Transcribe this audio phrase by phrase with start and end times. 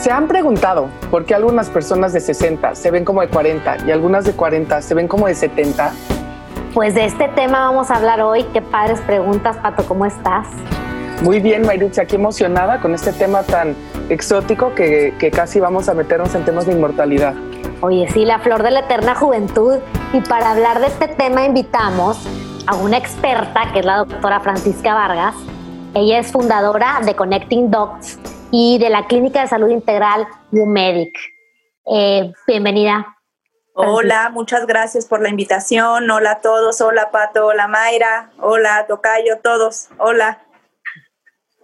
[0.00, 3.90] ¿Se han preguntado por qué algunas personas de 60 se ven como de 40 y
[3.90, 5.92] algunas de 40 se ven como de 70?
[6.72, 8.44] Pues de este tema vamos a hablar hoy.
[8.54, 10.46] Qué padres preguntas, Pato, ¿cómo estás?
[11.22, 13.76] Muy bien, Mayrucha, aquí emocionada con este tema tan
[14.08, 17.34] exótico que, que casi vamos a meternos en temas de inmortalidad.
[17.82, 19.80] Oye, sí, la flor de la eterna juventud.
[20.14, 22.26] Y para hablar de este tema invitamos
[22.66, 25.34] a una experta, que es la doctora Francisca Vargas.
[25.92, 28.18] Ella es fundadora de Connecting Docs
[28.50, 31.16] y de la Clínica de Salud Integral UMedic.
[31.86, 33.16] Eh, bienvenida.
[33.74, 36.10] Hola, muchas gracias por la invitación.
[36.10, 36.80] Hola a todos.
[36.80, 39.88] Hola Pato, hola Mayra, hola Tocayo, todos.
[39.98, 40.42] Hola.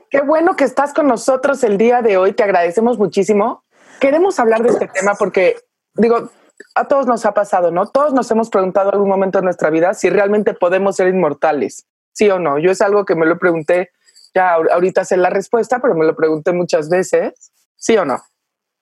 [0.09, 2.33] Qué bueno que estás con nosotros el día de hoy.
[2.33, 3.65] Te agradecemos muchísimo.
[4.01, 5.57] Queremos hablar de este tema porque,
[5.95, 6.31] digo,
[6.75, 7.87] a todos nos ha pasado, ¿no?
[7.87, 11.87] Todos nos hemos preguntado en algún momento de nuestra vida si realmente podemos ser inmortales,
[12.13, 12.59] sí o no.
[12.59, 13.91] Yo es algo que me lo pregunté,
[14.37, 18.19] ya ahorita sé la respuesta, pero me lo pregunté muchas veces, sí o no.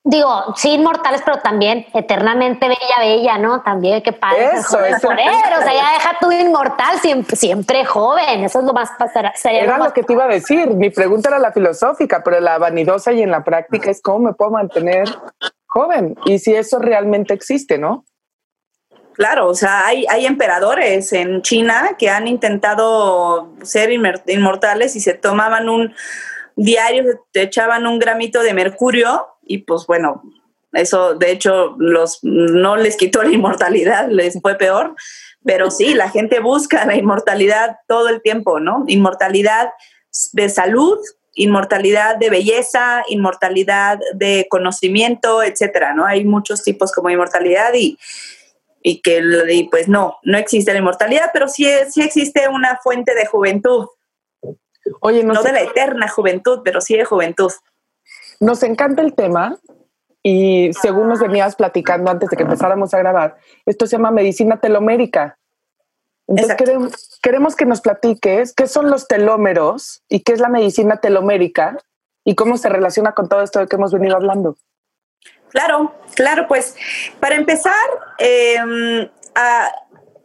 [0.07, 3.63] Digo, sí, inmortales, pero también eternamente bella, bella, ¿no?
[3.63, 4.51] También, qué padre.
[4.53, 5.07] Eso, eso.
[5.07, 8.43] o sea, ya deja tu inmortal siempre, siempre joven.
[8.43, 8.91] Eso es lo más.
[9.33, 10.69] Sería era lo, que te iba a decir.
[10.75, 14.33] Mi pregunta era la filosófica, pero la vanidosa y en la práctica es cómo me
[14.33, 15.09] puedo mantener
[15.65, 18.05] joven y si eso realmente existe, ¿no?
[19.15, 25.13] Claro, o sea, hay, hay emperadores en China que han intentado ser inmortales y se
[25.13, 25.93] tomaban un
[26.57, 30.21] diario, te echaban un gramito de mercurio y pues bueno,
[30.73, 34.95] eso de hecho los, no les quitó la inmortalidad, les fue peor,
[35.45, 38.83] pero sí, la gente busca la inmortalidad todo el tiempo, ¿no?
[38.87, 39.69] Inmortalidad
[40.33, 40.97] de salud,
[41.35, 46.05] inmortalidad de belleza, inmortalidad de conocimiento, etcétera, ¿no?
[46.05, 47.97] Hay muchos tipos como inmortalidad y,
[48.87, 53.25] y que pues no, no existe la inmortalidad, pero sí, sí existe una fuente de
[53.25, 53.87] juventud.
[55.01, 57.51] Oye, no, no de la eterna juventud, pero sí de juventud.
[58.39, 59.57] Nos encanta el tema
[60.21, 64.61] y según nos venías platicando antes de que empezáramos a grabar, esto se llama medicina
[64.61, 65.39] telomérica.
[66.27, 70.97] Entonces queremos, queremos, que nos platiques qué son los telómeros y qué es la medicina
[70.97, 71.79] telomérica
[72.23, 74.57] y cómo se relaciona con todo esto de que hemos venido hablando.
[75.55, 76.75] Claro, claro, pues
[77.21, 77.71] para empezar,
[78.17, 79.09] em,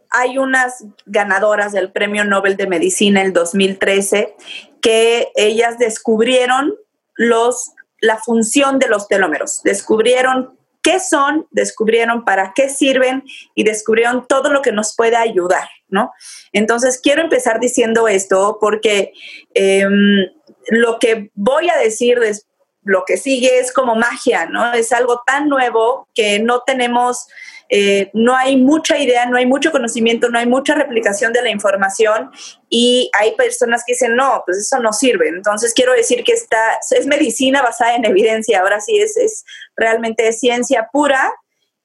[0.09, 4.35] hay unas ganadoras del Premio Nobel de Medicina el 2013
[4.81, 6.75] que ellas descubrieron
[7.15, 7.71] los
[8.01, 9.63] la función de los telómeros.
[9.63, 13.23] Descubrieron qué son, descubrieron para qué sirven
[13.55, 16.11] y descubrieron todo lo que nos puede ayudar, ¿no?
[16.51, 19.13] Entonces, quiero empezar diciendo esto porque
[19.53, 20.25] em,
[20.71, 22.50] lo que voy a decir después
[22.83, 24.73] lo que sigue es como magia, ¿no?
[24.73, 27.27] Es algo tan nuevo que no tenemos,
[27.69, 31.49] eh, no hay mucha idea, no hay mucho conocimiento, no hay mucha replicación de la
[31.49, 32.31] información
[32.69, 35.29] y hay personas que dicen, no, pues eso no sirve.
[35.29, 40.31] Entonces quiero decir que esta es medicina basada en evidencia, ahora sí es, es realmente
[40.33, 41.33] ciencia pura.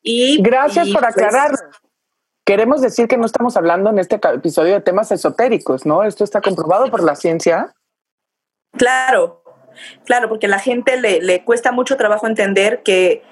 [0.02, 1.50] Y, Gracias por pues, aclarar.
[2.46, 6.04] Queremos decir que no estamos hablando en este episodio de temas esotéricos, ¿no?
[6.04, 7.74] Esto está comprobado por la ciencia.
[8.76, 9.42] Claro,
[10.04, 13.22] Claro, porque a la gente le, cuesta mucho trabajo entender que,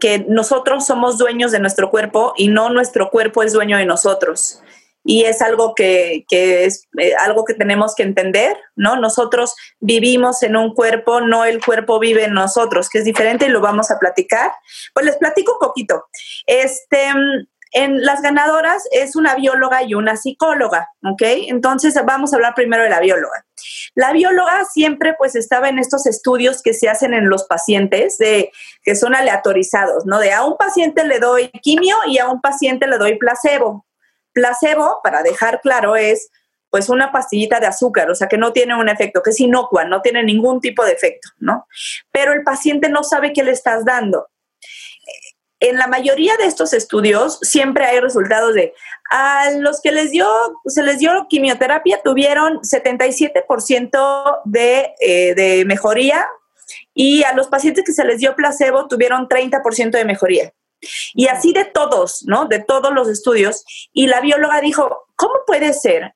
[0.00, 4.62] que nosotros somos dueños de nuestro cuerpo y no nuestro cuerpo es dueño de nosotros
[5.04, 8.96] y es algo que, que es eh, algo que tenemos que entender, ¿no?
[8.96, 13.48] Nosotros vivimos en un cuerpo, no el cuerpo vive en nosotros, que es diferente y
[13.48, 14.52] lo vamos a platicar.
[14.94, 16.04] Pues les platico un poquito.
[16.46, 17.08] Este,
[17.72, 21.22] en las ganadoras es una bióloga y una psicóloga, ¿ok?
[21.48, 23.46] Entonces vamos a hablar primero de la bióloga.
[23.94, 28.52] La bióloga siempre pues estaba en estos estudios que se hacen en los pacientes, de,
[28.82, 30.18] que son aleatorizados, ¿no?
[30.18, 33.86] De a un paciente le doy quimio y a un paciente le doy placebo.
[34.32, 36.30] Placebo, para dejar claro, es
[36.68, 39.84] pues una pastillita de azúcar, o sea que no tiene un efecto, que es inocua,
[39.84, 41.66] no tiene ningún tipo de efecto, ¿no?
[42.10, 44.28] Pero el paciente no sabe qué le estás dando
[45.62, 48.74] en la mayoría de estos estudios siempre hay resultados de
[49.10, 50.28] a los que les dio,
[50.66, 56.28] se les dio quimioterapia tuvieron 77% de, eh, de mejoría
[56.94, 60.52] y a los pacientes que se les dio placebo tuvieron 30% de mejoría.
[61.14, 62.46] Y así de todos, ¿no?
[62.46, 63.64] De todos los estudios.
[63.92, 66.14] Y la bióloga dijo, ¿cómo puede ser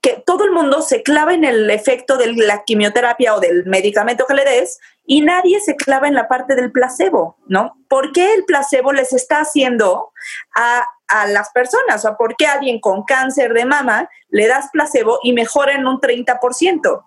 [0.00, 4.24] que todo el mundo se clava en el efecto de la quimioterapia o del medicamento
[4.26, 4.78] que le des
[5.10, 7.76] y nadie se clava en la parte del placebo, ¿no?
[7.88, 10.12] ¿Por qué el placebo les está haciendo
[10.54, 10.84] a,
[11.26, 12.04] las personas?
[12.04, 15.84] O ¿por qué a alguien con cáncer de mama le das placebo y mejora en
[15.88, 17.04] un 30%?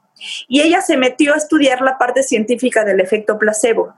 [0.49, 3.93] Y ella se metió a estudiar la parte científica del efecto placebo.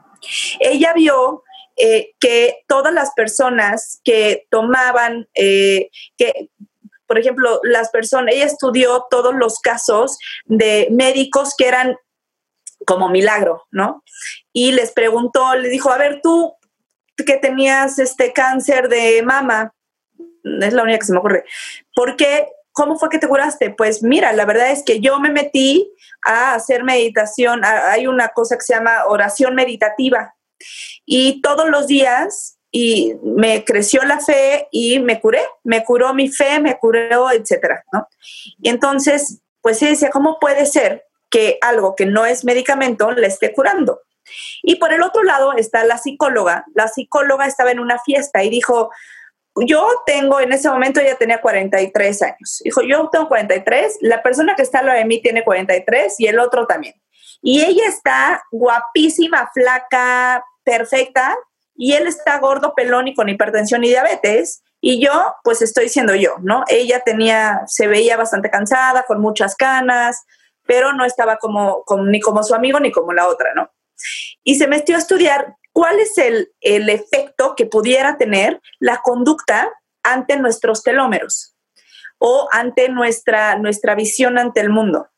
[0.60, 1.44] Ella vio
[1.76, 6.52] eh, que todas las personas que tomaban, eh, que
[7.08, 11.98] por ejemplo, las personas, ella estudió todos los casos de médicos que eran
[12.86, 14.04] como milagro, ¿no?
[14.54, 16.56] Y les preguntó, le dijo, a ver, tú
[17.26, 19.74] que tenías este cáncer de mama,
[20.44, 21.46] es la única que se me ocurre,
[21.96, 22.48] ¿por qué?
[22.72, 23.70] ¿Cómo fue que te curaste?
[23.70, 25.90] Pues mira, la verdad es que yo me metí
[26.26, 30.36] a hacer meditación, hay una cosa que se llama oración meditativa
[31.06, 36.28] y todos los días y me creció la fe y me curé, me curó mi
[36.28, 38.08] fe, me curó, etcétera, ¿no?
[38.60, 41.05] Y entonces, pues sí decía, ¿cómo puede ser
[41.36, 44.00] que algo que no es medicamento le esté curando?
[44.64, 46.64] Y por el otro lado está la psicóloga.
[46.74, 48.90] La psicóloga estaba en una fiesta y dijo,
[49.68, 52.62] yo tengo, en ese momento ya tenía 43 años.
[52.64, 56.28] Dijo, yo tengo 43, la persona que está al lado de mí tiene 43 y
[56.28, 56.96] el otro también.
[57.42, 61.38] Y ella está guapísima, flaca, perfecta,
[61.76, 66.16] y él está gordo, pelón y con hipertensión y diabetes, y yo, pues estoy siendo
[66.16, 66.64] yo, ¿no?
[66.70, 70.24] Ella tenía, se veía bastante cansada, con muchas canas,
[70.66, 73.72] pero no estaba como, ni como su amigo ni como la otra, ¿no?
[74.44, 79.72] Y se metió a estudiar cuál es el, el efecto que pudiera tener la conducta
[80.04, 81.56] ante nuestros telómeros
[82.18, 85.10] o ante nuestra, nuestra visión ante el mundo.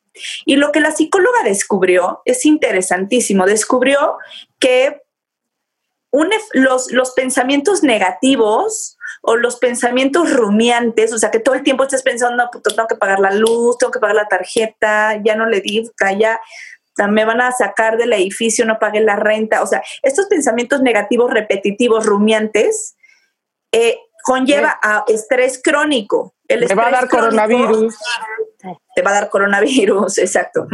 [0.45, 3.45] Y lo que la psicóloga descubrió es interesantísimo.
[3.45, 4.17] Descubrió
[4.59, 5.03] que
[6.53, 12.03] los, los pensamientos negativos o los pensamientos rumiantes, o sea, que todo el tiempo estés
[12.03, 15.61] pensando, no, tengo que pagar la luz, tengo que pagar la tarjeta, ya no le
[15.61, 16.39] di, ya
[17.07, 19.61] me van a sacar del edificio, no pagué la renta.
[19.61, 22.95] O sea, estos pensamientos negativos repetitivos, rumiantes,
[23.71, 26.33] eh, conlleva a estrés crónico.
[26.47, 27.95] El te va a dar coronavirus.
[28.95, 30.67] Te va a dar coronavirus, exacto.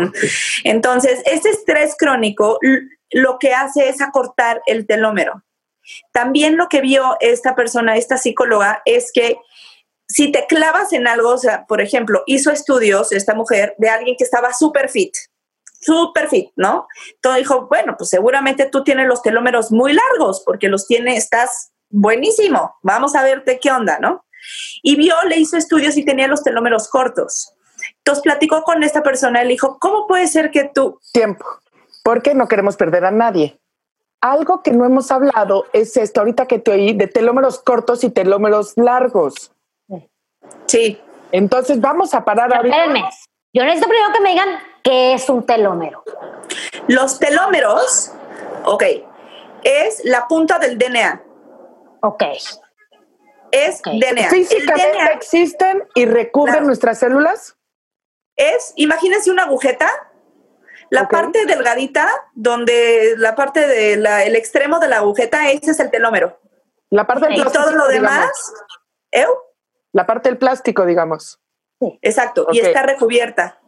[0.64, 2.60] Entonces, este estrés crónico
[3.12, 5.44] lo que hace es acortar el telómero.
[6.12, 9.38] También lo que vio esta persona, esta psicóloga, es que
[10.08, 14.16] si te clavas en algo, o sea, por ejemplo, hizo estudios esta mujer de alguien
[14.18, 15.14] que estaba súper fit,
[15.82, 16.88] súper fit, ¿no?
[17.16, 21.72] Entonces dijo, bueno, pues seguramente tú tienes los telómeros muy largos porque los tienes, estás
[21.90, 24.26] buenísimo, vamos a verte qué onda, ¿no?
[24.82, 27.53] Y vio, le hizo estudios y tenía los telómeros cortos.
[28.06, 31.00] Entonces platicó con esta persona y le dijo, ¿cómo puede ser que tú...
[31.12, 31.46] Tiempo
[32.04, 33.58] porque no queremos perder a nadie.
[34.22, 38.10] Algo que no hemos hablado es esto, ahorita que te oí, de telómeros cortos y
[38.10, 39.52] telómeros largos.
[40.68, 41.02] Sí.
[41.32, 42.76] Entonces vamos a parar ahorita.
[42.76, 43.10] Espérenme.
[43.54, 44.50] Yo necesito primero que me digan
[44.84, 46.04] qué es un telómero.
[46.88, 48.14] Los telómeros,
[48.66, 48.84] ok,
[49.64, 51.22] es la punta del DNA.
[52.02, 52.24] Ok.
[53.52, 54.30] Es DNA.
[54.30, 57.56] ¿Físicamente existen y recubren nuestras células?
[58.36, 59.90] Es, imagínense una agujeta
[60.94, 65.90] la parte delgadita, donde la parte del el extremo de la agujeta, ese es el
[65.90, 66.40] telómero.
[66.92, 68.30] La parte del Y todo lo demás,
[69.12, 69.28] ¿eu?
[69.92, 71.40] La parte del plástico, digamos.
[72.02, 73.60] Exacto, y está recubierta.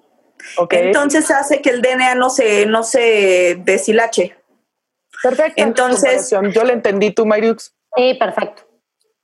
[0.69, 4.37] Entonces hace que el DNA no se, no se deshilache.
[5.23, 5.63] Perfecto.
[5.63, 7.73] Entonces, yo le entendí tú, Mariux.
[7.95, 8.61] Sí, perfecto.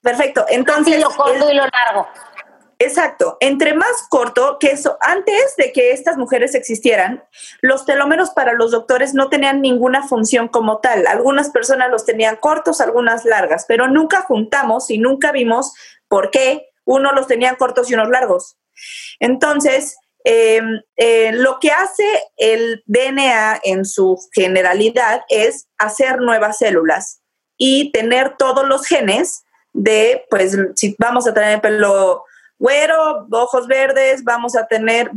[0.01, 0.45] Perfecto.
[0.49, 2.07] Entonces, lo corto y lo largo.
[2.83, 3.37] Exacto.
[3.41, 7.23] Entre más corto, que eso, antes de que estas mujeres existieran,
[7.61, 11.05] los telómeros para los doctores no tenían ninguna función como tal.
[11.05, 15.73] Algunas personas los tenían cortos, algunas largas, pero nunca juntamos y nunca vimos
[16.07, 18.57] por qué unos los tenían cortos y unos largos.
[19.19, 22.03] Entonces, em, eh, lo que hace
[22.37, 27.21] el DNA en su generalidad es hacer nuevas células
[27.57, 32.25] y tener todos los genes de, pues, si vamos a tener pelo
[32.61, 35.09] güero, ojos verdes, vamos a tener,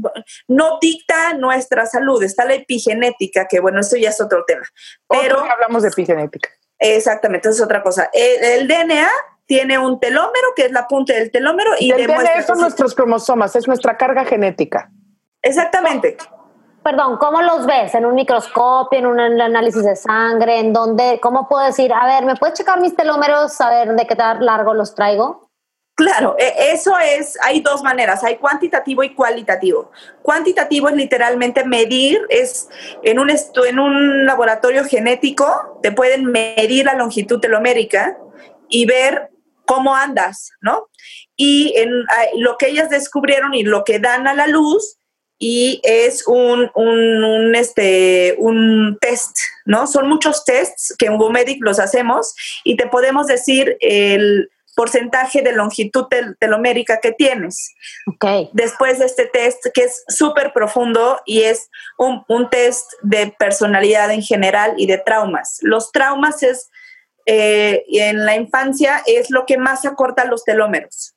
[0.49, 4.65] no dicta nuestra salud, está la epigenética, que bueno, eso ya es otro tema.
[5.07, 6.49] Pero hablamos de epigenética.
[6.79, 8.09] Exactamente, eso es otra cosa.
[8.15, 9.09] El, DNA
[9.45, 13.55] tiene un telómero, que es la punta del telómero, y, el DNA son nuestros cromosomas,
[13.57, 14.91] es nuestra carga genética.
[15.43, 16.17] Exactamente.
[16.83, 17.95] Perdón, ¿cómo los ves?
[17.95, 20.61] ¿En un microscopio, en un análisis de sangre?
[20.61, 21.21] ¿En dónde?
[21.23, 24.73] ¿Cómo puedo decir, a ver, ¿me puedes checar mis telómeros, saber de qué tan largo
[24.73, 25.44] los traigo?
[25.97, 29.93] Claro, e, eso es, hay dos maneras, hay cuantitativo y cualitativo.
[30.23, 32.69] Cuantitativo es literalmente medir, es
[33.03, 38.19] en un, en un laboratorio genético, te pueden medir la longitud telomérica
[38.69, 39.31] y ver
[39.67, 40.89] cómo andas, ¿no?
[41.37, 41.75] Y
[42.37, 44.99] lo que ellas descubrieron y lo que dan a la luz
[45.39, 49.87] y es un, un, este, un test, ¿no?
[49.87, 52.35] Son muchos tests que en Womedic los hacemos
[52.65, 56.07] y te podemos decir el porcentaje de longitud
[56.39, 57.75] telomérica que tienes.
[58.15, 58.51] Okay.
[58.53, 64.23] Después de este test, que es súper profundo y es un, test de personalidad en
[64.23, 65.59] general y de traumas.
[65.63, 66.71] Los traumas es,
[67.27, 71.15] eh, en la infancia, es lo que más acorta los telómeros.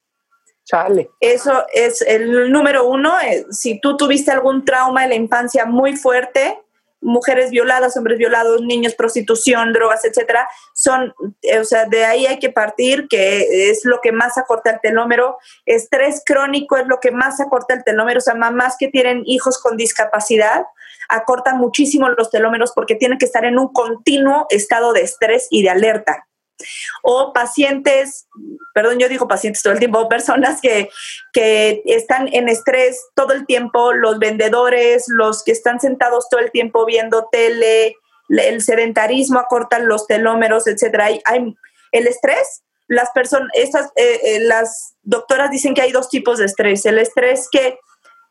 [0.64, 1.10] Chale.
[1.22, 3.14] Eso es el número uno.
[3.22, 6.60] Eh, si tú tuviste algún trauma en la infancia muy fuerte,
[7.02, 12.40] mujeres violadas, hombres violados, niños, prostitución, drogas, etcétera, son, eh, o sea, de ahí hay
[12.40, 15.38] que partir, que es lo que más acorta el telómero.
[15.66, 19.62] Estrés crónico es lo que más acorta el telómero, o sea, mamás que tienen hijos
[19.62, 20.64] con discapacidad
[21.10, 25.64] acortan muchísimo los telómeros porque tienen que estar en un continuo estado de estrés y
[25.64, 26.27] de alerta
[27.04, 28.28] o pacientes,
[28.74, 30.90] perdón, yo digo pacientes todo el tiempo, personas que,
[31.34, 36.52] que están en estrés todo el tiempo, los vendedores, los que están sentados todo el
[36.52, 37.96] tiempo viendo tele,
[38.30, 41.06] el sedentarismo acorta los telómeros, etcétera.
[41.26, 41.56] Hay,
[41.92, 46.46] el estrés, las personas, estas, eh, eh, las doctoras dicen que hay dos tipos de
[46.46, 46.86] estrés.
[46.86, 47.78] El estrés que,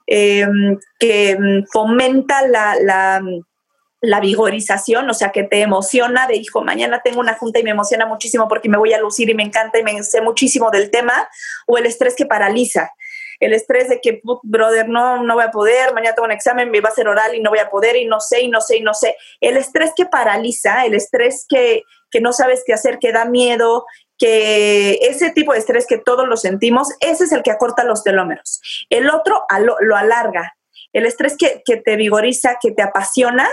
[0.07, 1.39] em, que
[1.73, 3.23] fomenta la, la
[4.07, 7.71] la vigorización, o sea, que te emociona de, hijo, mañana tengo una junta y me
[7.71, 10.91] emociona muchísimo porque me voy a lucir y me encanta y me sé muchísimo del
[10.91, 11.29] tema,
[11.67, 12.91] o el estrés que paraliza,
[13.41, 16.81] el estrés de que, brother, no, no voy a poder, mañana tengo un examen, me
[16.81, 18.79] va a ser oral y no voy a poder y no sé, y no sé,
[18.79, 19.17] y no sé.
[19.41, 23.85] El estrés que paraliza, el estrés que, que no sabes qué hacer, que da miedo,
[24.19, 28.03] que ese tipo de estrés que todos lo sentimos, ese es el que acorta los
[28.03, 28.61] telómeros.
[28.89, 29.45] El otro
[29.81, 30.57] lo, alarga.
[30.93, 33.49] El estrés que, que te vigoriza, que te apasiona,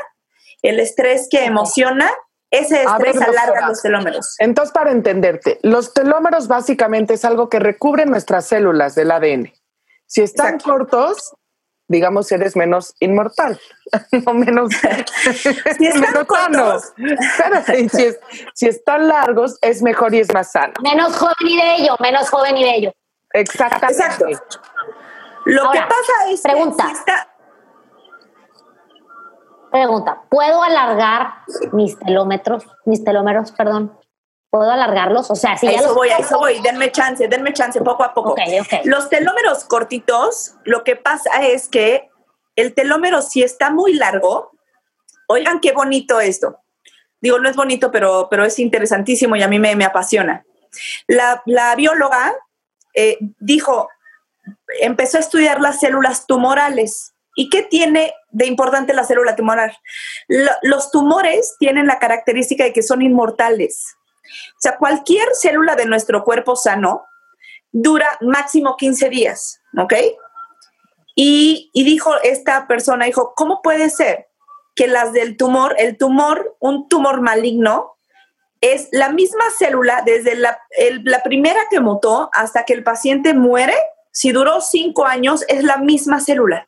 [0.63, 2.09] el estrés que emociona,
[2.49, 4.35] ese estrés alarga los telómeros.
[4.39, 9.51] Entonces, para entenderte, los telómeros básicamente es algo que recubre nuestras células del ADN.
[10.05, 11.33] Si están cortos,
[11.87, 13.59] digamos, eres menos inmortal,
[14.25, 14.71] no menos,
[15.77, 16.93] si están cortos.
[16.95, 17.89] Pero
[18.53, 20.73] si, están largos, es mejor y es más sano.
[20.81, 22.93] Menos joven y bello, menos joven y bello.
[23.33, 24.03] Exactamente.
[24.03, 24.25] Exacto.
[25.45, 26.85] Lo que pasa es pregunta.
[27.05, 27.11] que
[29.73, 31.33] Pregunta, ¿puedo alargar
[31.71, 33.97] mis telómetros, mis telómeros, perdón?
[34.51, 35.31] ¿Puedo alargarlos?
[35.31, 38.13] O sea, si ya eso voy, a eso voy, denme chance, denme chance poco a
[38.13, 38.35] poco.
[38.83, 42.11] Los telómeros cortitos, lo que pasa es que
[42.55, 44.51] el telómero si está muy largo,
[45.27, 46.59] oigan qué bonito esto.
[47.19, 50.45] Digo, no es bonito, pero, pero es interesantísimo y a mí me, me apasiona.
[51.07, 52.35] La, la bióloga
[52.93, 53.89] eh, dijo,
[54.81, 59.75] empezó a estudiar las células tumorales ¿Y qué tiene de importante la célula tumoral?
[60.61, 63.95] los tumores tienen la característica de que son inmortales.
[64.23, 67.03] O sea, cualquier célula de nuestro cuerpo sano
[67.71, 69.93] dura máximo 15 días, ¿ok?
[71.15, 74.27] Y, y dijo esta persona, dijo, ¿cómo puede ser
[74.75, 77.91] que las del tumor, el tumor, un tumor maligno,
[78.61, 80.59] es la misma célula desde la,
[81.03, 83.75] la primera que mutó hasta que el paciente muere?
[84.11, 86.67] Si duró cinco años, es la misma célula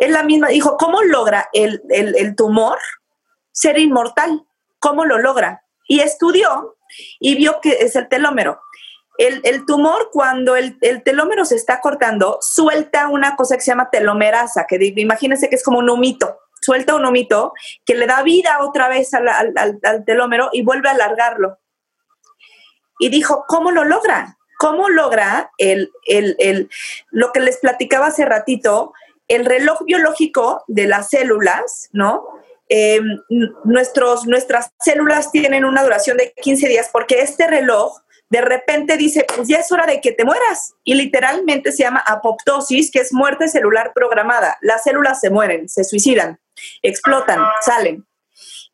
[0.00, 1.82] es la misma, dijo, ¿cómo logra el,
[2.34, 2.78] tumor
[3.52, 4.46] ser inmortal?
[4.78, 5.62] ¿Cómo lo logra?
[5.86, 6.76] Y estudió
[7.20, 8.60] y vio que es el telómero.
[9.18, 14.64] El, tumor, cuando el, telómero se está cortando, suelta una cosa que se llama telomerasa,
[14.66, 17.52] que imagínense que es como un humito, suelta un humito
[17.84, 21.58] que le da vida otra vez al, al telómero y vuelve a alargarlo.
[22.98, 24.38] Y dijo, ¿cómo lo logra?
[24.60, 25.90] ¿Cómo logra el,
[27.10, 28.92] lo que les platicaba hace ratito,
[29.30, 32.26] el reloj biológico de las células, ¿no?
[32.68, 33.04] Em,
[33.64, 37.96] nuestros, nuestras células tienen una duración de 15 días porque este reloj
[38.28, 40.74] de repente dice, pues ya es hora de que te mueras.
[40.84, 44.56] Y literalmente se llama apoptosis, que es muerte celular programada.
[44.60, 46.40] Las células se mueren, se suicidan,
[46.82, 48.06] explotan, salen.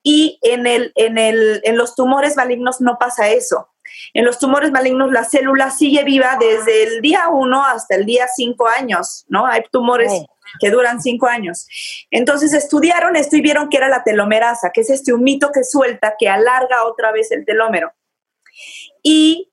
[0.02, 3.68] Y en, el, en, el, en los tumores malignos no pasa eso.
[4.14, 8.26] En los tumores malignos la célula sigue viva desde el día 1 hasta el día
[8.28, 9.46] 5 años, ¿no?
[9.46, 10.12] Hay tumores
[10.60, 11.66] que duran cinco años.
[12.10, 16.14] Entonces estudiaron esto y vieron que era la telomerasa, que es este humito que suelta,
[16.18, 17.92] que alarga otra vez el telómero.
[19.02, 19.52] Y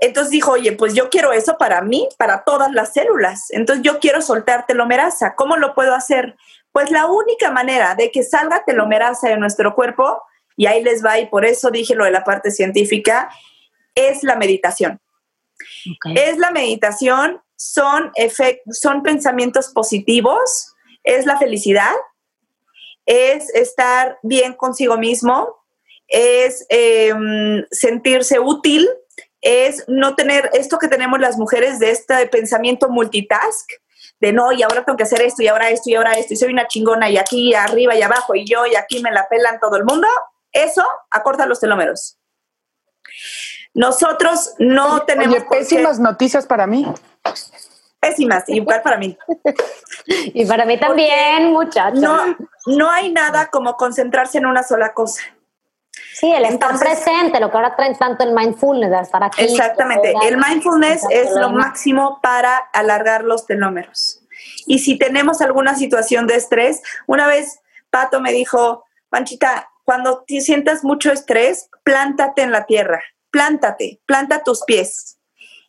[0.00, 3.50] entonces dijo, oye, pues yo quiero eso para mí, para todas las células.
[3.50, 5.34] Entonces yo quiero soltar telomerasa.
[5.34, 6.36] ¿Cómo lo puedo hacer?
[6.70, 10.22] Pues la única manera de que salga telomerasa de nuestro cuerpo,
[10.56, 13.30] y ahí les va, y por eso dije lo de la parte científica,
[13.94, 15.00] es la meditación.
[16.14, 18.12] Es la meditación son,
[18.70, 21.94] son pensamientos positivos, es la felicidad,
[23.04, 25.56] es estar bien consigo mismo,
[26.06, 28.88] es em, sentirse útil,
[29.40, 33.68] es no tener esto que tenemos las mujeres de este pensamiento multitask,
[34.20, 36.36] de no, y ahora tengo que hacer esto, y ahora esto, y ahora esto, y
[36.36, 39.58] soy una chingona, y aquí, arriba y abajo, y yo, y aquí me la pelan
[39.58, 40.06] todo el mundo,
[40.52, 42.18] eso acorta los telómeros.
[43.74, 45.36] Nosotros no tenemos...
[45.36, 46.86] Oye, pésimas noticias para mí
[48.00, 49.16] pésimas, igual para mí.
[50.06, 52.00] y para mí también, muchachos.
[52.00, 55.22] No, no hay nada como concentrarse en una sola cosa.
[56.14, 59.44] Sí, el estar presente, lo que ahora traen tanto el mindfulness, de estar aquí.
[59.44, 64.20] Exactamente, el mindfulness es lo máximo para alargar los telómeros.
[64.66, 70.40] Y si tenemos alguna situación de estrés, una vez Pato me dijo, Panchita, cuando te
[70.40, 75.17] sientas mucho estrés, plántate en la tierra, plántate, planta tus pies.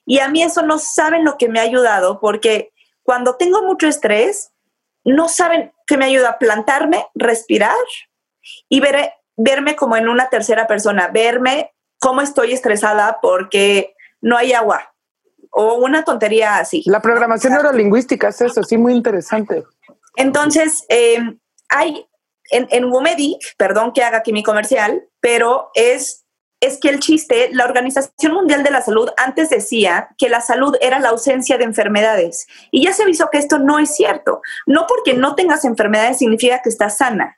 [0.09, 2.73] Y a mí eso no saben lo que me ha ayudado, porque
[3.03, 4.51] cuando tengo mucho estrés,
[5.05, 7.75] no saben que me ayuda a plantarme, respirar
[8.67, 14.53] y ver, verme como en una tercera persona, verme cómo estoy estresada porque no hay
[14.53, 14.95] agua
[15.51, 16.81] o una tontería así.
[16.87, 19.63] La programación neurolingüística es eso, sí, muy interesante.
[20.15, 21.19] Entonces, eh,
[21.69, 22.09] hay
[22.49, 26.18] en, en Womedic, perdón que haga aquí mi comercial, pero es,
[26.59, 30.75] es que el chiste, la Organización Mundial de la Salud antes decía que la salud
[30.81, 32.47] era la ausencia de enfermedades.
[32.71, 34.41] Y ya se avisó que esto no es cierto.
[34.65, 37.37] No porque no tengas enfermedades significa que estás sana.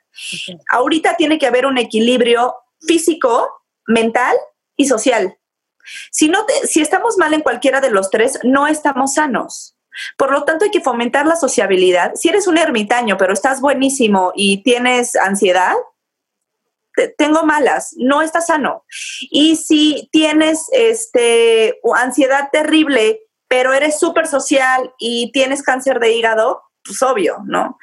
[0.70, 3.48] Ahorita tiene que haber un equilibrio físico,
[3.86, 4.36] mental
[4.76, 5.38] y social.
[6.10, 9.76] Si, no si estamos mal en cualquiera de los tres, no estamos sanos.
[10.16, 12.12] Por lo tanto, hay que fomentar la sociabilidad.
[12.14, 15.74] Si eres un ermitaño, pero estás buenísimo y tienes ansiedad,
[17.16, 18.84] tengo malas, no estás sano.
[19.30, 26.62] Y si tienes este, ansiedad terrible, pero eres súper social y tienes cáncer de hígado,
[26.84, 27.78] pues obvio, ¿no?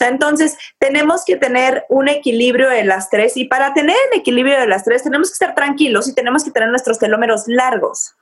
[0.00, 4.66] Entonces tenemos que tener un equilibrio de las tres y para tener el equilibrio de
[4.66, 8.14] las tres tenemos que estar tranquilos y tenemos que tener nuestros telómeros largos.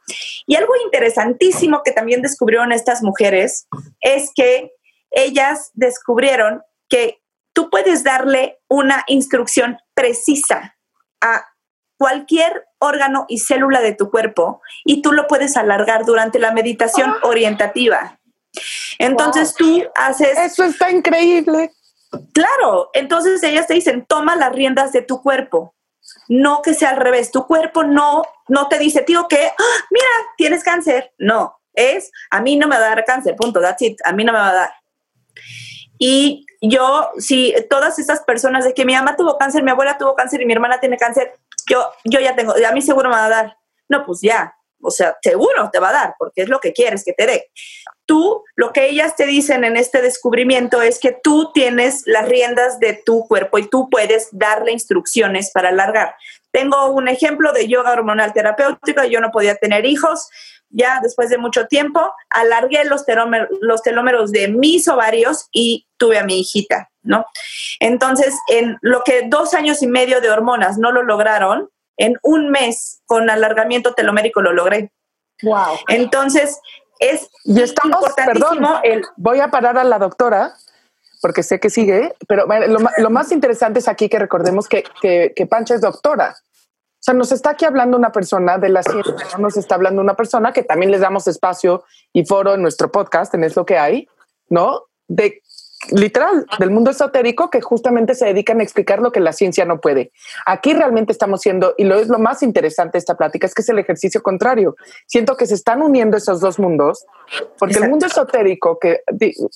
[0.47, 3.67] Y algo interesantísimo que también descubrieron estas mujeres
[4.01, 4.71] es que
[5.11, 7.20] ellas descubrieron que
[7.61, 10.79] tú puedes darle una instrucción precisa
[11.21, 11.45] a
[11.99, 17.11] cualquier órgano y célula de tu cuerpo y tú lo puedes alargar durante la meditación
[17.11, 17.27] ah.
[17.27, 18.19] orientativa.
[18.99, 20.39] Entonces tú haces...
[20.39, 21.71] Eso está increíble.
[22.33, 25.75] Claro, entonces ellas te dicen, toma las riendas de tu cuerpo.
[26.29, 27.31] No que sea al revés.
[27.31, 30.07] Tu cuerpo no, no te dice, tío, que, ¡Ah, mira,
[30.39, 31.13] tienes cáncer.
[31.19, 34.25] No, es, a mí no me va a dar cáncer, punto, that's it, a mí
[34.25, 34.71] no me va a dar.
[36.03, 40.15] Y yo, si todas estas personas de que mi mamá tuvo cáncer, mi abuela tuvo
[40.15, 41.35] cáncer y mi hermana tiene cáncer,
[41.69, 43.57] yo, yo ya tengo, a mí seguro me va a dar.
[43.87, 47.05] No, pues ya, o sea, seguro te va a dar, porque es lo que quieres
[47.05, 47.51] que te dé.
[48.07, 52.81] Tú, lo que ellas te dicen en este descubrimiento es que tú tienes las riendas
[52.81, 56.15] de tu cuerpo y tú puedes darle instrucciones para alargar.
[56.51, 60.31] Tengo un ejemplo de yoga hormonal terapéutico, yo no podía tener hijos,
[60.71, 66.19] ya después de mucho tiempo, alargué los, telómeros, los telómeros de mis ovarios y tuve
[66.19, 67.27] a mi hijita, ¿no?
[67.81, 72.51] Entonces, en lo que dos años y medio de hormonas no lo lograron, en un
[72.51, 74.91] mes con alargamiento telomérico lo logré.
[75.43, 75.79] Wow.
[75.89, 76.59] Entonces,
[76.99, 78.61] es y estamos, perdón,
[79.17, 80.55] voy a parar a la doctora
[81.21, 82.47] porque sé que sigue, pero
[82.99, 86.35] lo, más interesante es aquí que recordemos que, que, que, Pancha es doctora.
[87.01, 90.15] O sea, nos está aquí hablando una persona de la ciencia, nos está hablando una
[90.15, 93.79] persona que también les damos espacio y foro en nuestro podcast, en Es lo que
[93.79, 94.07] hay,
[94.51, 94.83] ¿no?
[95.09, 95.41] De
[95.91, 99.81] literal del mundo esotérico que justamente se dedican a explicar lo que la ciencia no
[99.81, 100.13] puede.
[100.45, 103.63] Aquí realmente estamos siendo, y lo es lo más interesante de esta plática, es que
[103.63, 104.77] es el ejercicio contrario.
[105.07, 107.07] Siento que se están uniendo esos dos mundos,
[107.59, 109.01] porque el mundo esotérico que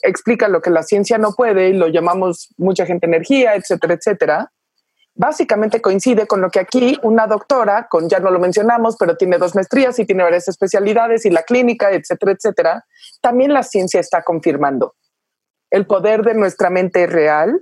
[0.03, 4.53] explica lo que la ciencia no puede, y lo llamamos mucha gente energía, etcétera, etcétera,
[5.15, 9.39] básicamente coincide con lo que aquí una doctora, con ya no lo mencionamos, pero tiene
[9.39, 12.85] dos maestrías y tiene varias especialidades y la clínica, etcétera, etcétera,
[13.21, 14.95] también la ciencia está confirmando
[15.75, 17.61] el poder de nuestra mente es real,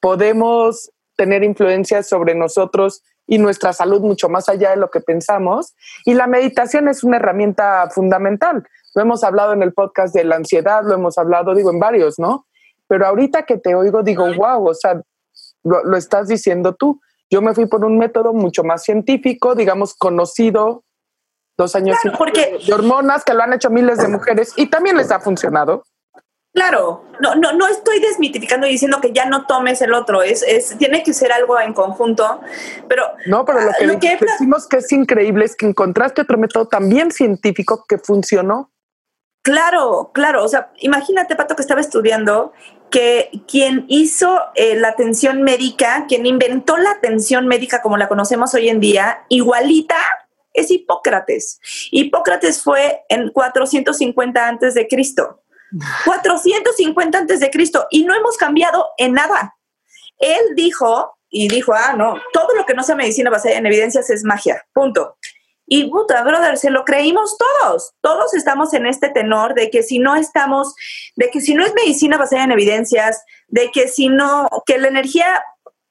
[0.00, 5.74] podemos tener influencia sobre nosotros y nuestra salud mucho más allá de lo que pensamos.
[6.04, 8.62] Y la meditación es una herramienta fundamental.
[8.94, 12.18] Lo hemos hablado en el podcast de la ansiedad, lo hemos hablado, digo, en varios,
[12.18, 12.46] ¿no?
[12.88, 15.00] Pero ahorita que te oigo, digo, wow, o sea,
[15.66, 17.00] lo, estás diciendo tú.
[17.30, 20.84] Yo me fui por un método mucho más científico, digamos, conocido,
[21.58, 25.10] dos años porque, de hormonas que lo han hecho miles de mujeres y también les
[25.10, 25.82] ha funcionado.
[26.56, 30.42] Claro, no, no, no estoy desmitificando y diciendo que ya no tomes el otro, es,
[30.42, 32.40] es, tiene que ser algo en conjunto,
[32.88, 33.04] pero...
[33.26, 37.10] No, pero lo ah, que, decimos que es increíble es que encontraste otro método también
[37.10, 38.70] científico que funcionó.
[39.46, 42.52] Claro, claro, o sea, imagínate, Pato, que estaba estudiando
[42.90, 48.54] que quien hizo eh, la atención médica, quien inventó la atención médica como la conocemos
[48.54, 49.98] hoy en día, igualita
[50.52, 51.60] es Hipócrates.
[51.92, 55.44] Hipócrates fue en 450 antes de Cristo.
[56.04, 59.54] 450 antes de Cristo y no hemos cambiado en nada.
[60.18, 64.10] Él dijo y dijo, ah, no, todo lo que no sea medicina basada en evidencias
[64.10, 65.18] es magia, punto.
[65.66, 67.92] Y puta, brother, se lo creímos todos.
[68.00, 70.74] Todos estamos en este tenor de que si no estamos,
[71.16, 74.88] de que si no es medicina basada en evidencias, de que si no, que la
[74.88, 75.44] energía,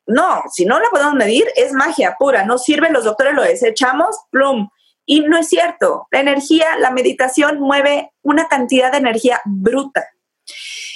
[0.07, 4.15] no, si no la podemos medir, es magia pura, no sirve, los doctores lo desechamos,
[4.29, 4.69] plum.
[5.05, 6.07] Y no es cierto.
[6.09, 10.07] La energía, la meditación mueve una cantidad de energía bruta.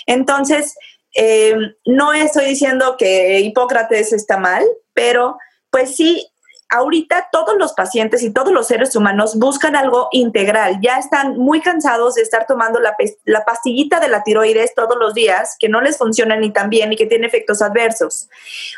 [0.08, 0.76] Entonces,
[1.16, 5.38] eh, no estoy diciendo que Hipócrates está mal, pero
[5.70, 6.28] pues sí,
[6.70, 10.80] ahorita todos los pacientes y todos los seres humanos buscan algo integral.
[10.82, 15.14] Ya están muy cansados de estar tomando la, la, pastillita de la tiroides todos los
[15.14, 18.30] días, que no les funciona ni tan bien y que tiene efectos adversos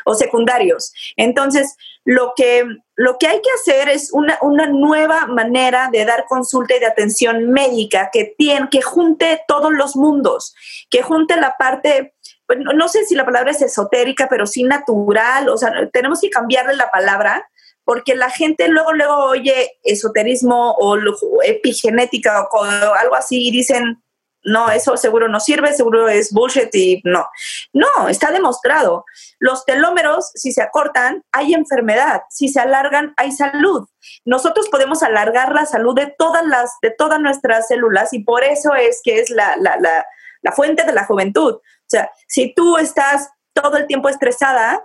[0.04, 0.92] o secundarios.
[1.16, 2.64] Entonces, lo que,
[2.96, 6.86] lo que hay que hacer es una, una nueva manera de dar consulta y de
[6.86, 10.54] atención médica que, tiene, que junte todos los mundos,
[10.90, 12.14] que junte la parte
[12.46, 16.28] pues, no sé si la palabra es esotérica, pero sí natural, o sea, tenemos que
[16.28, 17.48] cambiarle la palabra
[17.84, 20.96] porque la gente luego, luego oye esoterismo o
[21.44, 24.02] epigenética o algo así y dicen,
[24.44, 27.28] no, eso seguro no sirve, seguro es bullshit y no.
[27.72, 29.04] No, está demostrado.
[29.38, 32.22] Los telómeros, si se acortan, hay enfermedad.
[32.28, 33.86] Si se alargan, hay salud.
[34.24, 38.74] Nosotros podemos alargar la salud de todas las, de todas nuestras células y por eso
[38.74, 40.04] es que es la, la, la,
[40.42, 41.54] la fuente de la juventud.
[41.54, 44.84] O sea, si tú estás todo el tiempo estresada,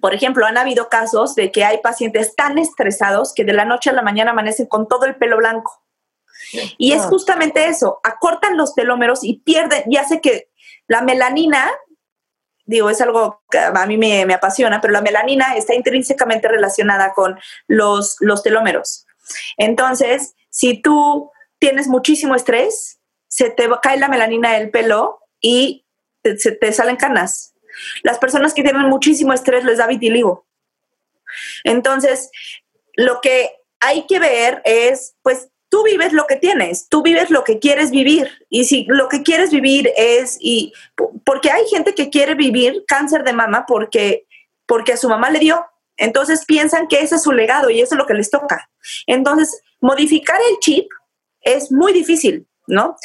[0.00, 3.90] por ejemplo, han habido casos de que hay pacientes tan estresados que de la noche
[3.90, 5.82] a la mañana amanecen con todo el pelo blanco.
[6.76, 10.50] Y es justamente eso, acortan los telómeros y pierden, y hace que
[10.86, 11.68] la melanina,
[12.64, 17.38] digo, es algo que a mí me, apasiona, pero la melanina está intrínsecamente relacionada con
[17.66, 19.06] los, los telómeros.
[19.56, 25.86] Entonces, si tú tienes muchísimo estrés, se te cae la melanina del pelo y
[26.22, 27.54] se te salen canas.
[28.02, 30.46] Las personas que tienen muchísimo estrés les da vitiligo.
[31.64, 32.30] Entonces,
[32.94, 37.44] lo que hay que ver es, pues, tú vives lo que tienes, tú vives lo
[37.44, 38.30] que quieres vivir.
[38.48, 40.72] Y si lo que quieres vivir es, y
[41.24, 44.26] porque hay gente que quiere vivir cáncer de mama porque,
[44.66, 45.64] porque a su mamá le dio.
[45.96, 48.70] Entonces piensan que ese es su legado y eso es lo que les toca.
[49.06, 50.88] Entonces, modificar el chip
[51.40, 52.96] es muy difícil, ¿no?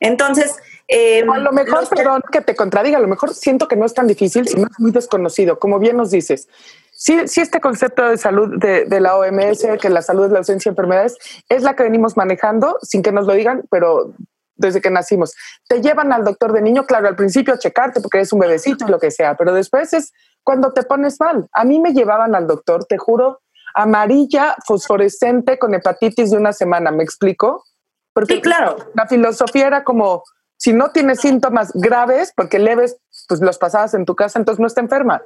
[0.00, 0.56] Entonces,
[0.88, 3.94] eh, a lo mejor, perdón que te contradiga, a lo mejor siento que no es
[3.94, 6.48] tan difícil, sino es muy desconocido, como bien nos dices.
[6.92, 10.38] Sí, sí este concepto de salud de, de, la OMS, que la salud es la
[10.38, 11.16] ausencia de enfermedades,
[11.48, 14.14] es la que venimos manejando, sin que nos lo digan, pero
[14.62, 15.34] desde que nacimos.
[15.68, 18.86] Te llevan al doctor de niño, claro, al principio a checarte porque eres un bebecito
[18.86, 21.48] y lo que sea, pero después es cuando te pones mal.
[21.52, 23.40] A mí me llevaban al doctor, te juro,
[23.74, 27.64] amarilla, fosforescente, con hepatitis de una semana, ¿me explico?
[28.12, 28.76] Porque sí, claro.
[28.94, 30.22] La filosofía era como,
[30.62, 32.96] si no tienes síntomas graves, porque leves,
[33.26, 35.20] pues los pasabas en tu casa, entonces no está enferma.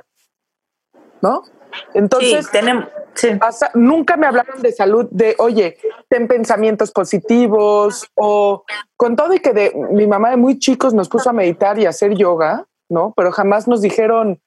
[1.20, 1.42] ¿No?
[1.92, 2.86] Entonces, tenemos,
[3.74, 5.76] nunca me hablaron de salud, de, oye,
[6.08, 8.64] ten pensamientos positivos, o
[8.96, 11.84] con todo y que de, mi mamá de muy chicos nos puso a meditar y
[11.84, 13.12] a hacer yoga, ¿no?
[13.14, 14.40] Pero jamás nos dijeron,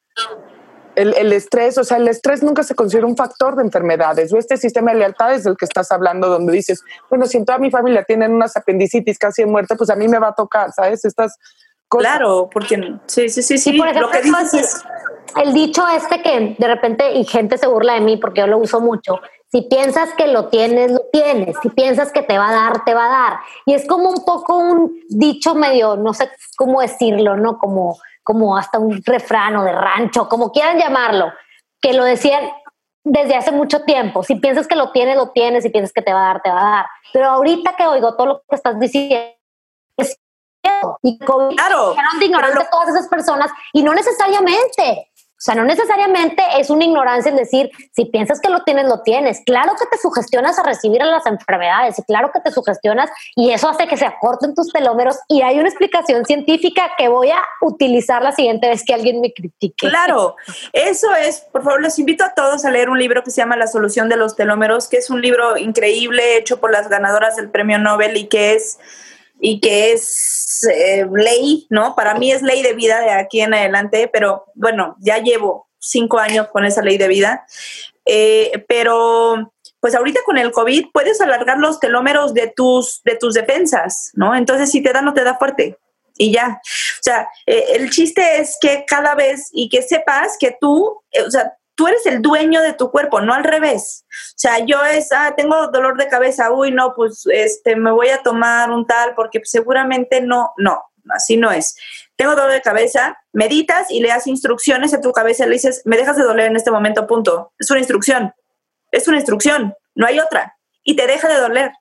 [0.99, 4.57] el, estrés, o sea, el estrés nunca se considera un factor de enfermedades o este
[4.57, 8.03] sistema de lealtades del que estás hablando, donde dices, bueno, si en toda mi familia
[8.03, 11.05] tienen unas apendicitis casi de muerte, pues a mí me va a tocar, ¿sabes?
[11.05, 11.37] Estas
[11.87, 12.11] cosas.
[12.11, 13.73] Claro, porque sí, sí, sí, sí.
[13.73, 14.83] por ejemplo, lo que dices es...
[15.35, 18.57] El dicho este que de repente y gente se burla de mí porque yo lo
[18.57, 19.19] uso mucho,
[19.51, 21.55] si piensas que lo tienes, lo tienes.
[21.61, 23.39] Si piensas que te va a dar, te va a dar.
[23.65, 27.57] Y es como un poco un dicho medio, no sé cómo decirlo, ¿no?
[27.57, 27.97] Como
[28.29, 31.33] como hasta un refrán o de rancho, como quieran llamarlo,
[31.81, 32.43] que lo decían
[33.03, 34.21] desde hace mucho tiempo.
[34.21, 35.63] Si piensas que lo tienes, lo tienes.
[35.63, 36.85] Si piensas que te va a dar, te va a dar.
[37.11, 39.33] Pero ahorita que oigo todo lo que estás diciendo,
[39.97, 40.19] es
[41.01, 45.08] y claro, de ignorante todas esas personas y no necesariamente.
[45.39, 49.03] O sea, no necesariamente es una ignorancia el decir, si piensas que lo tienes, lo
[49.03, 49.41] tienes.
[49.45, 53.69] Claro que te sugestionas a recibir las enfermedades y claro que te sugestionas y eso
[53.69, 58.21] hace que se acorten tus telómeros y hay una explicación científica que voy a utilizar
[58.21, 59.87] la siguiente vez que alguien me critique.
[59.87, 60.35] Claro,
[60.73, 63.55] eso es, por favor, les invito a todos a leer un libro que se llama
[63.55, 67.49] La solución de los telómeros, que es un libro increíble hecho por las ganadoras del
[67.49, 68.77] premio Nobel y que es
[69.39, 71.95] y que es eh, ley, ¿no?
[71.95, 76.19] Para mí es ley de vida de aquí en adelante, pero bueno, ya llevo cinco
[76.19, 77.45] años con esa ley de vida.
[78.05, 83.33] Eh, pero pues ahorita con el COVID puedes alargar los telómeros de tus, de tus
[83.33, 84.35] defensas, ¿no?
[84.35, 85.77] Entonces si te da, no te da fuerte.
[86.17, 86.59] Y ya.
[86.61, 91.31] O sea, eh, el chiste es que cada vez y que sepas que tú, o
[91.31, 94.03] sea, tú eres el dueño de tu cuerpo, no al revés.
[94.09, 98.09] O sea, yo es, ah, tengo dolor de cabeza, uy, no, pues este, me voy
[98.09, 100.83] a tomar un tal porque seguramente no, no,
[101.15, 101.77] así no es.
[102.17, 105.95] Tengo dolor de cabeza, meditas y le das instrucciones a tu cabeza, le dices, me
[105.95, 107.53] dejas de doler en este momento, punto.
[107.57, 108.33] Es una instrucción,
[108.91, 110.57] es una instrucción, no hay otra.
[110.83, 111.71] Y te deja de doler.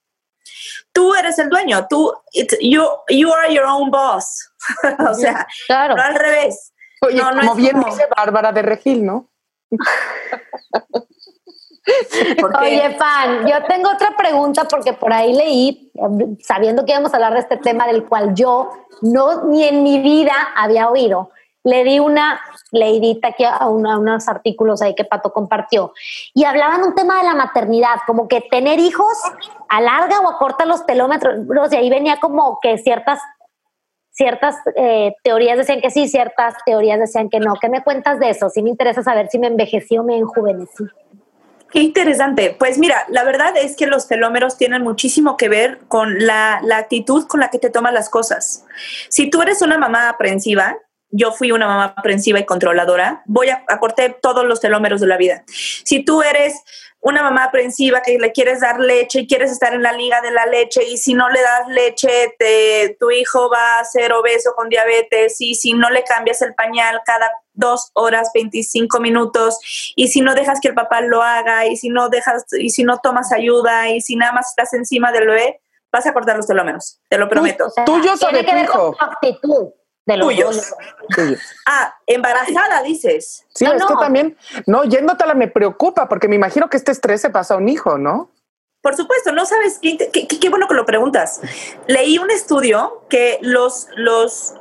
[0.92, 2.14] Tú eres el dueño, tú,
[2.60, 4.48] you, you are your own boss.
[5.10, 5.96] o sea, claro.
[5.96, 6.72] no al revés.
[7.00, 9.28] Oye, como bien dice Bárbara de Regil, ¿no?
[12.60, 15.90] Oye, Pan, yo tengo otra pregunta porque por ahí leí
[16.40, 18.70] sabiendo que íbamos a hablar de este tema del cual yo
[19.02, 21.30] no ni en mi vida había oído,
[21.64, 25.92] le di una leidita aquí a, unos artículos ahí que Pato compartió.
[26.34, 29.16] Y hablaban un tema de la maternidad, como que tener hijos
[29.68, 33.20] alarga o acorta los telómetros, y ahí venía como que ciertas
[34.18, 37.54] ciertas eh, teorías decían que sí, ciertas teorías decían que no.
[37.60, 38.50] ¿Qué me cuentas de eso?
[38.50, 40.84] Sí me interesa saber si me envejecí o me enjuvenecí.
[41.70, 42.56] Qué interesante.
[42.58, 46.78] Pues mira, la verdad es que los telómeros tienen muchísimo que ver con la, la
[46.78, 48.64] actitud con la que te tomas las cosas.
[49.08, 50.76] Si tú eres una mamá aprensiva,
[51.10, 55.16] yo fui una mamá aprensiva y controladora, voy a, cortar todos los telómeros de la
[55.16, 55.44] vida.
[55.46, 56.62] Si tú eres
[57.00, 60.32] una mamá aprensiva que le quieres dar leche y quieres estar en la liga de
[60.32, 64.52] la leche y si no le das leche, te, tu hijo va a ser obeso
[64.56, 70.08] con diabetes y si no le cambias el pañal cada dos horas 25 minutos y
[70.08, 72.98] si no dejas que el papá lo haga y si no dejas y si no
[72.98, 75.60] tomas ayuda y si nada más estás encima del bebé,
[75.92, 77.72] vas a cortar los telómeros, te lo prometo.
[77.86, 78.96] Tuyo sobre tu hijo.
[78.98, 79.68] actitud
[80.08, 80.74] de los tuyos.
[81.66, 83.46] Ah, embarazada dices.
[83.54, 87.30] Sí, es que también, no, yéndotela me preocupa porque me imagino que este estrés se
[87.30, 88.30] pasa a un hijo, ¿no?
[88.80, 91.40] Por supuesto, no sabes, qué, qué, bueno que lo preguntas.
[91.88, 94.54] Leí un estudio que los, los,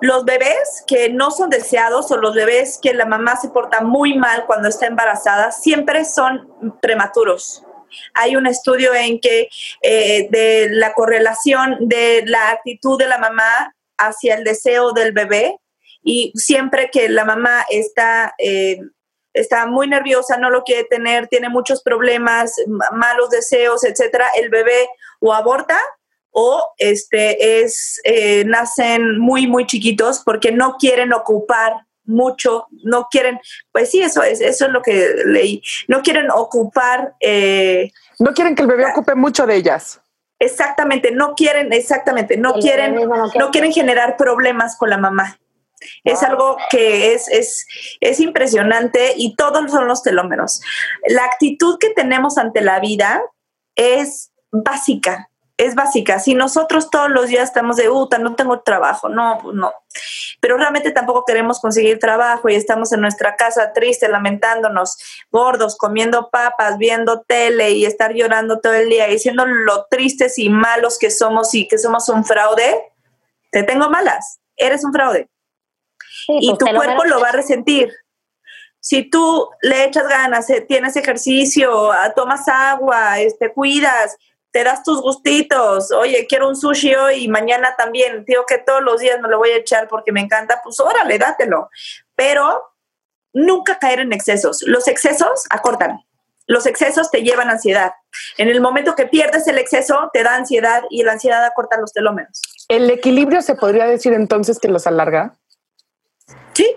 [0.00, 4.16] los bebés que no son deseados o los bebés que la mamá se porta muy
[4.16, 6.48] mal cuando está embarazada siempre son
[6.80, 7.64] prematuros.
[8.14, 9.48] Hay un estudio en que
[9.82, 15.56] eh, de la correlación de la actitud de la mamá hacia el deseo del bebé
[16.02, 18.78] y siempre que la mamá está, eh,
[19.32, 22.54] está muy nerviosa, no lo quiere tener, tiene muchos problemas,
[22.92, 24.88] malos deseos, etcétera, el bebé
[25.20, 25.78] o aborta
[26.30, 33.38] o este es eh, nacen muy muy chiquitos porque no quieren ocupar mucho, no quieren,
[33.70, 37.14] pues sí, eso es, eso es lo que leí, no quieren ocupar.
[37.20, 40.00] Eh, no quieren que el bebé ocupe mucho de ellas.
[40.38, 45.38] Exactamente, no quieren, exactamente, no quieren, no quieren generar problemas con la mamá.
[46.04, 47.66] Es algo que es, es,
[48.00, 50.60] es impresionante y todos son los telómeros.
[51.06, 53.22] La actitud que tenemos ante la vida
[53.76, 56.20] es básica es básica.
[56.20, 59.72] Si nosotros todos los días estamos de, puta, no tengo trabajo, no, pues no.
[60.40, 64.96] Pero realmente tampoco queremos conseguir trabajo y estamos en nuestra casa triste, lamentándonos,
[65.32, 70.38] gordos, comiendo papas, viendo tele y estar llorando todo el día y siendo lo tristes
[70.38, 72.80] y malos que somos y que somos un fraude,
[73.50, 75.28] te tengo malas, eres un fraude.
[76.28, 77.92] y pues tu cuerpo lo va a resentir.
[78.78, 84.16] Si tú le echas ganas, eh, tienes ejercicio, ah, tomas agua, este, cuidas,
[84.50, 88.82] te das tus gustitos, oye, quiero un sushi hoy y mañana también, digo que todos
[88.82, 91.68] los días me lo voy a echar porque me encanta, pues órale, dátelo.
[92.14, 92.64] Pero
[93.32, 94.62] nunca caer en excesos.
[94.66, 96.00] Los excesos acortan.
[96.46, 97.92] Los excesos te llevan ansiedad.
[98.38, 101.92] En el momento que pierdes el exceso, te da ansiedad y la ansiedad acorta los
[101.92, 102.40] telómeros.
[102.68, 105.36] ¿El equilibrio se podría decir entonces que los alarga?
[106.54, 106.74] Sí,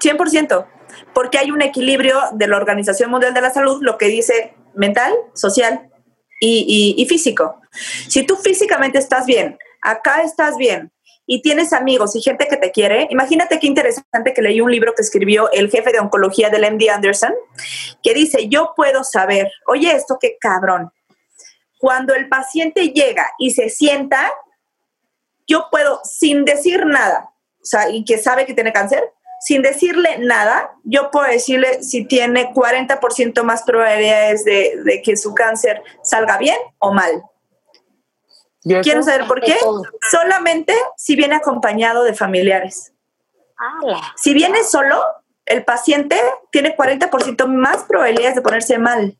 [0.00, 0.66] 100%,
[1.14, 5.14] porque hay un equilibrio de la Organización Mundial de la Salud, lo que dice mental,
[5.32, 5.90] social
[6.40, 7.60] y, físico.
[8.08, 10.90] Si tú físicamente estás bien, acá estás bien,
[11.28, 14.94] y tienes amigos y gente que te quiere, imagínate qué interesante que leí un libro
[14.94, 17.34] que escribió el jefe de oncología del MD Anderson,
[18.02, 20.92] que dice, yo puedo saber, oye esto qué cabrón,
[21.78, 24.32] cuando el paciente llega y se sienta,
[25.48, 30.18] yo puedo, sin decir nada, o sea, y que sabe que tiene cáncer, sin decirle
[30.18, 36.56] nada, yo puedo decirle si tiene 40% más probabilidades de, que su cáncer salga bien
[36.78, 37.22] o mal.
[38.62, 39.56] ¿Quieren saber por qué?
[40.10, 42.92] Solamente si viene acompañado de familiares.
[44.16, 45.02] Si viene solo,
[45.44, 46.20] el paciente
[46.50, 49.16] tiene 40% más probabilidades de ponerse mal.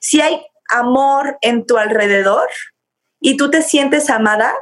[0.00, 2.48] Si hay amor en tu alrededor
[3.20, 4.52] y tú te sientes amada,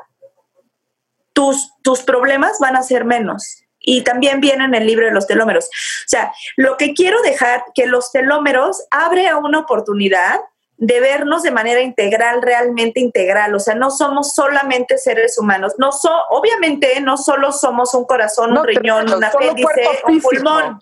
[1.33, 5.27] tus, tus problemas van a ser menos y también viene en el libro de los
[5.27, 5.64] telómeros.
[5.64, 10.40] O sea, lo que quiero dejar, que los telómeros abre a una oportunidad
[10.77, 13.55] de vernos de manera integral, realmente integral.
[13.55, 15.72] O sea, no somos solamente seres humanos.
[15.79, 20.79] No so, obviamente no solo somos un corazón, un riñón, un apéndice, un pulmón.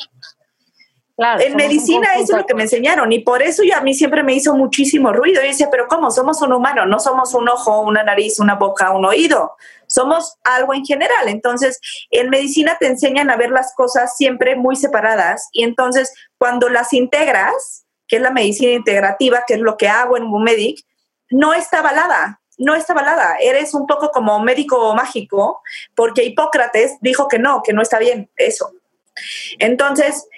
[1.17, 4.25] en medicina eso es lo que me enseñaron y por eso yo a mí siempre
[4.25, 5.45] me hizo muchísimo ruido.
[5.45, 6.11] Y decía, pero ¿cómo?
[6.11, 9.55] Somos un humano, no somos un ojo, una nariz, una boca, un oído
[9.89, 11.29] somos algo en general.
[11.29, 16.69] Entonces, en medicina te enseñan a ver las cosas siempre muy separadas y entonces cuando
[16.69, 20.85] las integras, que es la medicina integrativa, que es lo que hago en Bumedic,
[21.31, 23.37] no está avalada, no está avalada.
[23.41, 25.61] Eres un poco como médico mágico,
[25.95, 28.71] porque Hipócrates dijo que no, que no está bien eso.
[29.59, 30.29] Entonces,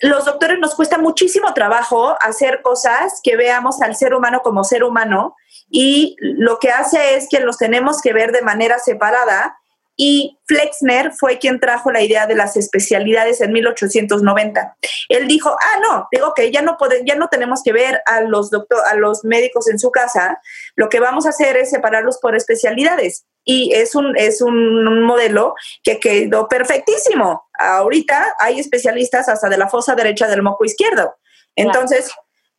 [0.00, 4.82] los doctores nos cuesta muchísimo trabajo hacer cosas que veamos al ser humano como ser
[4.82, 5.36] humano
[5.74, 9.56] y lo que hace es que los tenemos que ver de manera separada
[9.96, 14.76] y Flexner fue quien trajo la idea de las especialidades en 1890.
[15.08, 18.50] Él dijo, ah, no, digo que ya no, ya no tenemos que ver a los,
[18.50, 20.40] doctor, a los médicos en su casa,
[20.76, 23.24] lo que vamos a hacer es separarlos por especialidades.
[23.44, 27.48] Y es un, es un modelo que quedó perfectísimo.
[27.58, 31.14] Ahorita hay especialistas hasta de la fosa derecha del moco izquierdo.
[31.56, 32.10] Entonces,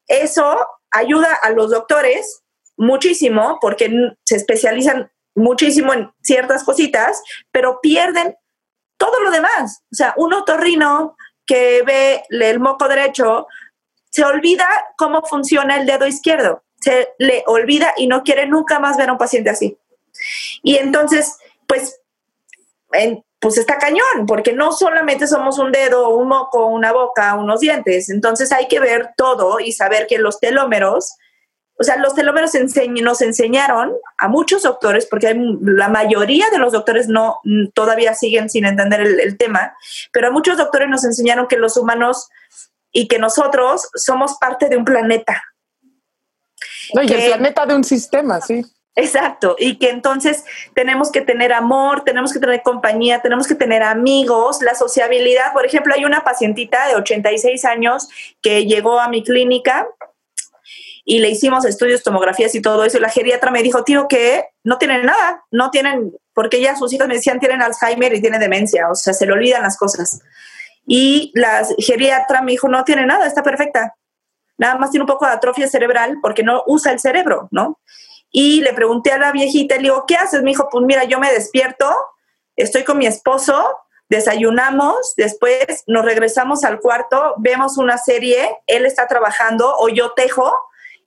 [0.08, 0.58] eso
[0.92, 2.43] ayuda a los doctores
[2.78, 3.92] muchísimo porque
[4.24, 8.36] se especializan muchísimo en ciertas cositas, pero pierden
[8.98, 9.84] todo lo demás.
[9.92, 13.48] O sea, un otorrino que ve el moco derecho
[14.10, 18.96] se olvida cómo funciona el dedo izquierdo, se le olvida y no quiere nunca más
[18.96, 19.78] ver a un paciente así.
[20.62, 22.00] Y entonces, pues,
[23.40, 28.10] pues está cañón, porque no solamente somos un dedo, un moco, una boca, unos dientes.
[28.10, 31.16] Entonces hay que ver todo y saber que los telómeros
[31.80, 32.52] o sea, los telómeros
[33.02, 37.40] nos enseñaron a muchos doctores, porque la mayoría de los doctores no
[37.74, 39.76] todavía siguen sin entender el, tema,
[40.12, 42.30] pero a muchos doctores nos enseñaron que los humanos
[42.92, 45.44] y que nosotros somos parte de un planeta.
[46.94, 48.64] No, y el planeta de un sistema, sí.
[48.96, 53.82] Exacto, y que entonces tenemos que tener amor, tenemos que tener compañía, tenemos que tener
[53.82, 55.52] amigos, la sociabilidad.
[55.52, 58.08] Por ejemplo, hay una pacientita de 86 años
[58.44, 59.88] que llegó a mi clínica
[61.06, 62.98] y le hicimos estudios, tomografías y todo eso.
[62.98, 66.94] Y la geriatra me dijo, tío, que no tienen nada, no tienen, porque ya sus
[66.94, 70.22] hijos me decían, tienen Alzheimer y tienen demencia, o sea, se le olvidan las cosas.
[70.86, 73.96] Y la geriatra me dijo, no tiene nada, está perfecta.
[74.58, 77.80] Nada más tiene un poco de atrofia cerebral porque no usa el cerebro, ¿no?
[78.32, 80.42] Y le pregunté a la viejita, le digo, ¿qué haces?
[80.42, 81.92] Me dijo, pues mira, yo me despierto,
[82.56, 83.78] estoy con mi esposo,
[84.10, 90.54] desayunamos, después nos regresamos al cuarto, vemos una serie, él está trabajando o yo tejo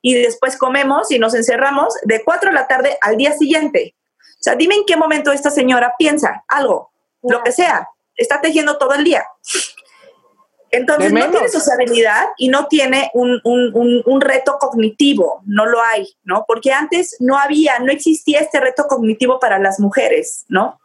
[0.06, 3.96] y después comemos y nos encerramos de 4 de la tarde al día siguiente.
[4.20, 6.92] O sea, dime en qué momento esta señora piensa algo,
[7.22, 9.24] lo que sea, está tejiendo todo el día.
[10.70, 16.16] Entonces no tiene sociabilidad y no tiene un, un, un, reto cognitivo, no lo hay,
[16.22, 16.44] ¿no?
[16.46, 20.78] Porque antes no había, no existía este reto cognitivo para las mujeres, ¿no?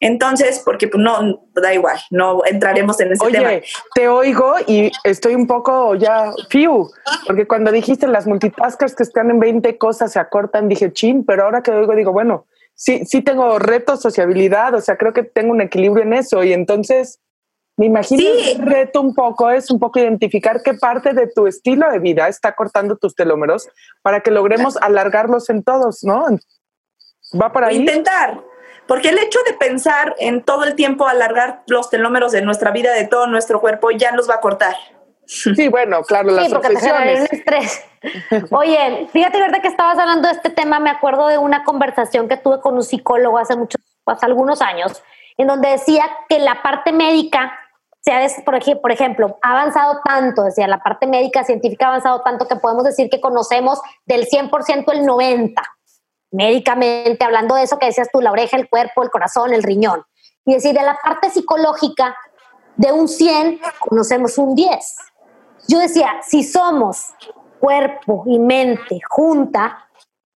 [0.00, 3.48] Entonces, porque pues, no, da igual, no entraremos en ese tema.
[3.48, 6.90] Oye, te oigo y estoy un poco ya fiu,
[7.26, 11.44] porque cuando dijiste las multitaskers que están en 20 cosas se acortan, dije chin, pero
[11.44, 15.52] ahora que oigo digo, bueno, sí, sí tengo retos, sociabilidad, o sea, creo que tengo
[15.52, 17.20] un equilibrio en eso y entonces
[17.76, 21.90] me imagino el reto un poco es un poco identificar qué parte de tu estilo
[21.90, 23.68] de vida está cortando tus telómeros
[24.02, 26.24] para que logremos alargarlos en todos, ¿no?
[27.40, 27.78] Va para ahí.
[27.78, 28.40] Intentar,
[28.86, 32.92] porque el hecho de pensar en todo el tiempo alargar los telómeros de nuestra vida,
[32.92, 34.74] de todo nuestro cuerpo, ya nos va a cortar.
[35.26, 37.84] Sí, bueno, claro, las sí, porque te estrés.
[38.50, 42.36] Oye, fíjate, verdad que estabas hablando de este tema, me acuerdo de una conversación que
[42.36, 45.02] tuve con un psicólogo hace muchos, hace algunos años,
[45.38, 47.58] en donde decía que la parte médica
[48.02, 52.20] se ha, por, por ejemplo, ha avanzado tanto, decía, la parte médica científica ha avanzado
[52.20, 55.54] tanto que podemos decir que conocemos del 100% el 90%
[56.34, 60.04] médicamente, hablando de eso que decías tú, la oreja, el cuerpo, el corazón, el riñón.
[60.44, 62.16] Y decir, de la parte psicológica,
[62.76, 64.96] de un 100 conocemos un 10.
[65.68, 67.14] Yo decía, si somos
[67.60, 69.88] cuerpo y mente junta,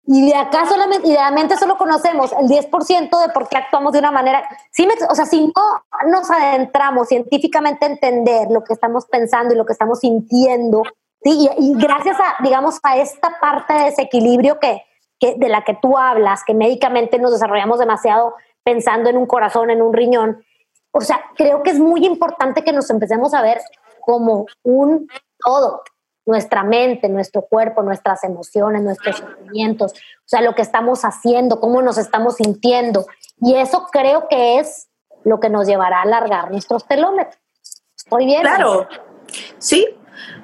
[0.09, 4.13] y de acá solamente, idealmente solo conocemos el 10% de por qué actuamos de una
[4.13, 9.53] manera, si o sea, si no nos adentramos científicamente a entender lo que estamos pensando
[9.53, 10.85] y lo que estamos sintiendo,
[11.25, 14.86] y, y gracias a, digamos, a esta parte de desequilibrio que,
[15.19, 19.71] que, de la que tú hablas, que médicamente nos desarrollamos demasiado pensando en un corazón,
[19.71, 20.45] en un riñón.
[20.91, 23.61] O sea, creo que es muy importante que nos empecemos a ver
[24.01, 25.83] como un todo,
[26.25, 31.83] nuestra mente, nuestro cuerpo, nuestras emociones, nuestros sentimientos, o sea, lo que estamos haciendo, cómo
[31.83, 33.07] nos estamos sintiendo.
[33.41, 34.89] Y eso creo que es
[35.25, 37.39] lo que nos llevará a alargar nuestros telómetros.
[37.97, 38.43] ¿Estoy bien?
[38.43, 38.89] Claro,
[39.59, 39.87] sí.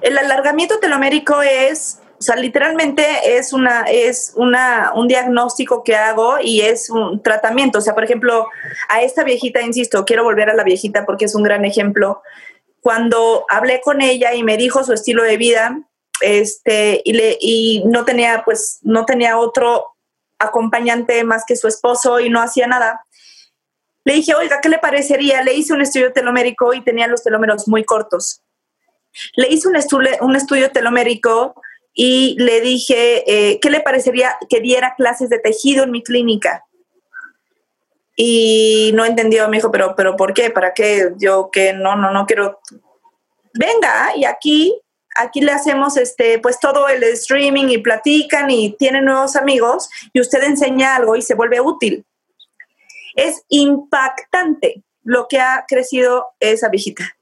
[0.00, 3.04] El alargamiento telomérico es o sea, literalmente
[3.36, 7.78] es, una, es una, un diagnóstico que hago y es un tratamiento.
[7.78, 8.46] O sea, por ejemplo,
[8.88, 12.22] a esta viejita, insisto, quiero volver a la viejita porque es un gran ejemplo.
[12.80, 15.80] Cuando hablé con ella y me dijo su estilo de vida,
[16.20, 19.96] este, y, le, y no tenía, pues, no tenía otro
[20.38, 23.04] acompañante más que su esposo y no hacía nada.
[24.04, 25.42] Le dije, oiga, ¿qué le parecería?
[25.42, 28.44] Le hice un estudio telomérico y tenía los telómeros muy cortos.
[29.34, 31.60] Le hice un, estudio, un estudio telomérico
[31.94, 36.64] y le dije, eh, ¿qué le parecería que diera clases de tejido en mi clínica?
[38.16, 40.50] Y no entendió, me dijo, pero, pero ¿por qué?
[40.50, 41.12] ¿Para qué?
[41.18, 42.60] Yo que no, no, no quiero.
[43.54, 44.82] Venga, y aquí
[45.14, 50.20] aquí le hacemos este, pues todo el streaming y platican y tienen nuevos amigos y
[50.20, 52.04] usted enseña algo y se vuelve útil.
[53.14, 57.16] Es impactante lo que ha crecido esa viejita.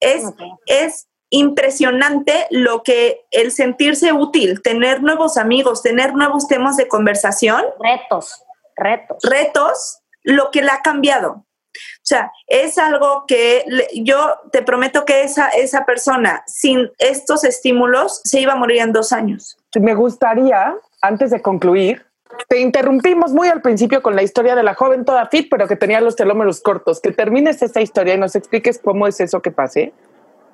[0.00, 0.24] Es,
[0.66, 7.64] es impresionante lo que el sentirse útil, tener nuevos amigos, tener nuevos temas de conversación.
[7.78, 8.42] Retos,
[8.76, 9.18] retos.
[9.22, 11.46] Retos, lo que la ha cambiado.
[11.72, 13.64] O sea, es algo que
[13.94, 18.92] yo te prometo que esa, esa persona sin estos estímulos se iba a morir en
[18.92, 19.56] dos años.
[19.78, 22.04] Me gustaría, antes de concluir,
[22.48, 25.76] te interrumpimos muy al principio con la historia de la joven toda fit, pero que
[25.76, 27.00] tenía los telómeros cortos.
[27.00, 29.92] Que termines esta historia y nos expliques cómo es eso que pase.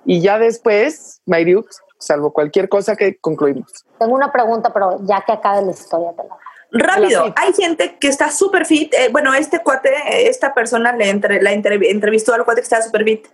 [0.07, 3.85] Y ya después, Mayriux, salvo cualquier cosa que concluimos.
[3.99, 6.37] Tengo una pregunta, pero ya que acabe la historia te la
[6.73, 8.93] Rápido, hay gente que está súper fit.
[8.95, 9.91] Eh, bueno, este cuate,
[10.29, 13.27] esta persona le entre, la entrevistó al cuate que está súper fit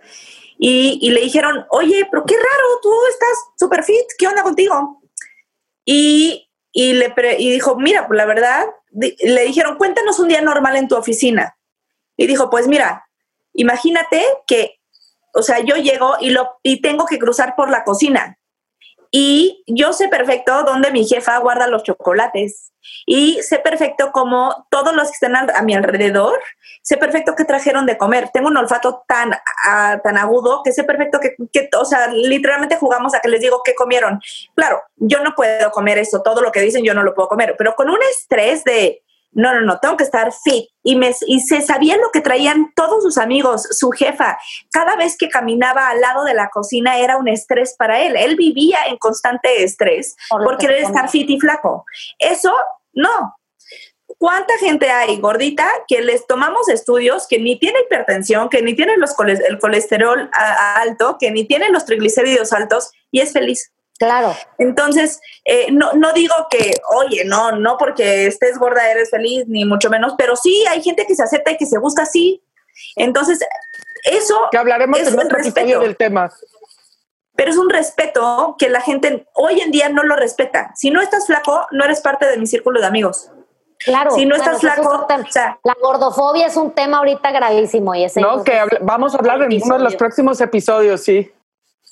[0.57, 5.01] y, le dijeron, oye, pero qué raro, tú estás súper fit, ¿qué onda contigo?
[5.83, 10.87] Y, le y dijo, mira, pues la verdad, le dijeron, cuéntanos un día normal en
[10.87, 11.57] tu oficina.
[12.15, 13.07] Y dijo, pues mira,
[13.53, 14.79] imagínate que,
[15.33, 18.37] o sea, yo llego y, lo, y tengo que cruzar por la cocina.
[19.11, 22.73] Y yo sé perfecto dónde mi jefa guarda los chocolates
[23.05, 26.39] y sé perfecto cómo todos los que están a, mi alrededor,
[26.81, 28.29] sé perfecto qué trajeron de comer.
[28.33, 29.31] Tengo un olfato tan,
[30.03, 33.61] tan agudo que sé perfecto que, que, o sea, literalmente jugamos a que les digo
[33.63, 34.19] qué comieron.
[34.55, 37.55] Claro, yo no puedo comer eso, todo lo que dicen yo no lo puedo comer,
[37.57, 40.72] pero con un estrés de, no, no, no, tengo que estar fit.
[40.83, 44.37] Y, me, y se sabían lo que traían todos sus amigos, su jefa.
[44.71, 48.15] Cada vez que caminaba al lado de la cocina era un estrés para él.
[48.15, 51.85] Él vivía en constante estrés por, querer estar fit y flaco.
[52.19, 52.53] Eso,
[52.93, 53.35] no.
[54.17, 58.97] ¿Cuánta gente hay gordita que les tomamos estudios que ni tiene hipertensión, que ni tiene
[58.97, 60.29] los el colesterol
[60.75, 63.71] alto, que ni tiene los triglicéridos altos y es feliz?
[63.99, 64.35] Claro.
[64.57, 69.65] Entonces, eh, no, no digo que, oye, no, no porque estés gorda eres feliz, ni
[69.65, 72.43] mucho menos, pero sí hay gente que se acepta y que se gusta así.
[72.95, 73.39] Entonces,
[74.03, 74.35] eso.
[74.51, 76.31] Que hablaremos en otro episodio del tema.
[77.35, 80.71] Pero es un respeto que la gente hoy en día no lo respeta.
[80.75, 83.31] Si no estás flaco, no eres parte de mi círculo de amigos.
[83.79, 84.11] Claro.
[84.11, 88.21] Si no estás flaco, o sea, la gordofobia es un tema ahorita gravísimo y ese
[88.21, 91.31] No, que vamos a hablar en uno de los próximos episodios, sí.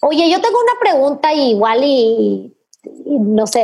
[0.02, 2.58] Oye, yo tengo una pregunta igual y,
[3.06, 3.64] no sé,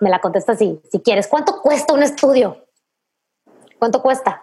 [0.00, 1.28] me la contestas si, si quieres.
[1.28, 2.66] ¿Cuánto cuesta un estudio?
[3.78, 4.42] ¿Cuánto cuesta?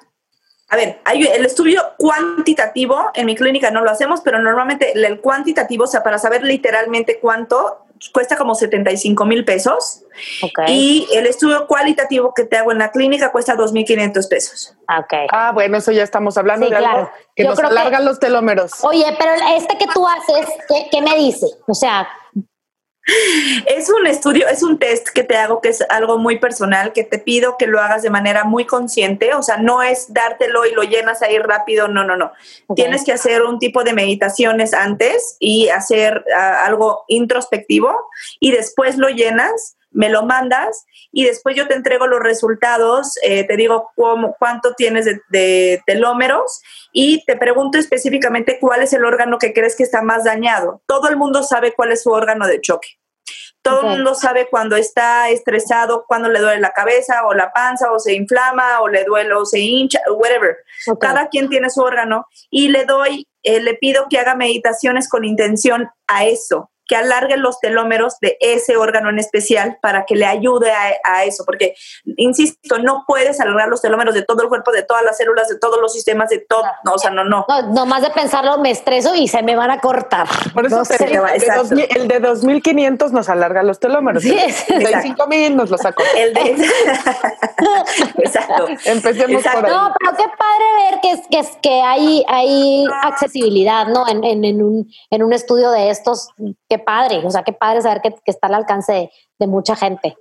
[0.67, 5.19] A ver, hay el estudio cuantitativo, en mi clínica no lo hacemos, pero normalmente el
[5.19, 10.03] cuantitativo, o sea, para saber literalmente cuánto, cuesta como 75 mil pesos.
[10.67, 14.75] Y el estudio cualitativo que te hago en la clínica cuesta 2.500 pesos.
[15.03, 15.27] Okay.
[15.31, 18.83] Ah, bueno, eso ya estamos hablando de algo que nos alargan los telómeros.
[18.83, 21.47] Oye, pero este que tú haces, ¿qué, ¿qué, me dice?
[21.67, 22.07] O sea,
[23.65, 27.03] es un estudio, es un test que te hago que es algo muy personal, que
[27.03, 30.71] te pido que lo hagas de manera muy consciente, o sea, no es dártelo y
[30.71, 32.31] lo llenas ahí rápido, no, no, no.
[32.75, 38.97] Tienes que hacer un tipo de meditaciones antes y hacer ah, algo introspectivo y después
[38.97, 43.91] lo llenas, me lo mandas y después yo te entrego los resultados, eh, te digo
[43.95, 46.61] cómo, cuánto tienes de, de telómeros
[46.91, 50.81] y te pregunto específicamente cuál es el órgano que crees que está más dañado.
[50.85, 52.99] Todo el mundo sabe cuál es su órgano de choque.
[53.61, 57.91] Todo el mundo sabe cuando está estresado, cuando le duele la cabeza o la panza
[57.91, 60.57] o se inflama o le duele o se hincha, whatever.
[60.99, 65.25] Cada quien tiene su órgano y le doy, eh, le pido que haga meditaciones con
[65.25, 70.25] intención a eso que alargue los telómeros de ese órgano en especial para que le
[70.25, 71.75] ayude a, eso, porque,
[72.17, 75.59] insisto, no puedes alargar los telómeros de todo el cuerpo, de todas las células, de
[75.59, 77.45] todos los sistemas, de todo, no, o sea, no, no.
[77.73, 80.27] No, más de pensarlo me estreso y se me van a cortar.
[80.53, 80.81] Por eso
[81.89, 84.23] el de 2500 nos alarga los telómeros.
[84.23, 84.35] Sí,
[84.69, 86.01] el de 5000 nos lo sacó.
[86.17, 86.41] El de...
[88.17, 88.67] exacto.
[88.85, 89.71] Empecemos por ahí.
[89.71, 94.07] No, pero qué padre ver que, que, que hay, hay accesibilidad, ¿no?
[94.07, 96.29] En, en, un, en un estudio de estos
[96.67, 100.15] que padre, o sea, qué padre saber que, está al alcance de, mucha gente.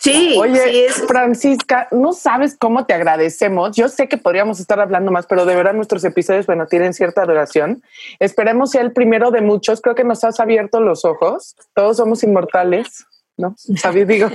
[0.00, 3.74] Sí, oye, Francisca, no sabes cómo te agradecemos.
[3.74, 7.24] Yo sé que podríamos estar hablando más, pero de verdad nuestros episodios, bueno, tienen cierta
[7.24, 7.82] duración.
[8.18, 9.80] Esperemos sea el primero de muchos.
[9.80, 11.56] Creo que nos has abierto los ojos.
[11.74, 13.06] Todos somos inmortales.
[13.36, 13.54] ¿no?
[13.76, 14.06] ¿Sabes?
[14.06, 14.28] Digo.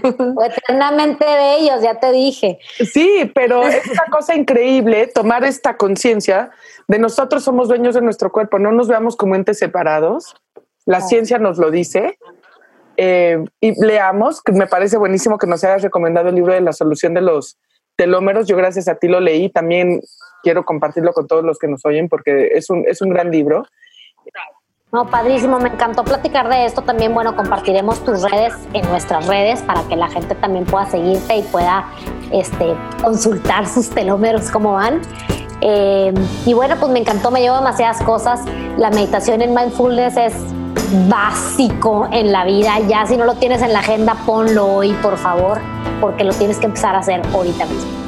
[0.44, 2.60] Eternamente bellos, ya te dije.
[2.92, 6.52] Sí, pero es una cosa increíble tomar esta conciencia
[6.90, 10.36] de nosotros somos dueños de nuestro cuerpo, no nos veamos como entes separados,
[10.90, 12.18] la ciencia nos lo dice.
[12.98, 16.74] Eh, y leamos, que me parece buenísimo que nos hayas recomendado el libro de la
[16.74, 17.60] solución de los
[17.96, 18.48] telómeros.
[18.48, 20.02] Yo gracias a ti lo leí, también
[20.42, 23.66] quiero compartirlo con todos los que nos oyen porque es un, es un gran libro.
[24.92, 26.82] No, padrísimo, me encantó platicar de esto.
[26.82, 31.38] También, bueno, compartiremos tus redes en nuestras redes para que la gente también pueda seguirte
[31.38, 31.88] y pueda
[32.32, 35.02] este, consultar sus telómeros, cómo van.
[35.62, 36.12] Eh,
[36.48, 38.44] y bueno, pues me encantó, me llevo demasiadas cosas.
[38.78, 40.34] La meditación en mindfulness es
[41.08, 42.80] básico en la vida.
[42.88, 45.60] Ya si no lo tienes en la agenda, ponlo hoy, por favor,
[46.02, 48.00] porque lo tienes que empezar a hacer ahorita mismo.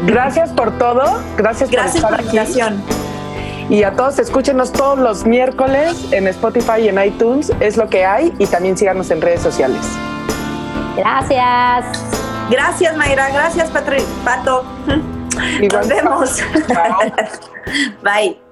[0.06, 1.20] Gracias por todo.
[1.36, 2.82] Gracias, Gracias por, la invitación.
[3.70, 7.52] Y a todos, escúchenos todos los miércoles en Spotify y en iTunes.
[7.60, 8.32] Es lo que hay.
[8.38, 9.80] Y también síganos en redes sociales.
[10.96, 12.04] Gracias.
[12.50, 13.30] Gracias, Mayra.
[13.30, 14.64] Gracias, Patri Pato.
[15.72, 16.42] Nos vemos.
[18.02, 18.43] Bye.